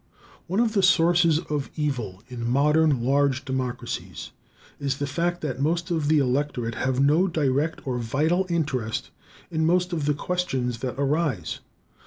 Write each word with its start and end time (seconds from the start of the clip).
One 0.47 0.59
of 0.59 0.73
the 0.73 0.81
sources 0.81 1.37
of 1.41 1.69
evil 1.75 2.23
in 2.27 2.49
modern 2.49 3.03
large 3.03 3.45
democracies 3.45 4.31
is 4.79 4.97
the 4.97 5.05
fact 5.05 5.41
that 5.41 5.61
most 5.61 5.91
of 5.91 6.07
the 6.07 6.17
electorate 6.17 6.73
have 6.73 6.99
no 6.99 7.27
direct 7.27 7.85
or 7.85 7.99
vital 7.99 8.47
interest 8.49 9.11
in 9.51 9.63
most 9.63 9.93
of 9.93 10.05
the 10.07 10.15
questions 10.15 10.79
that 10.79 10.95
arise. 10.97 11.59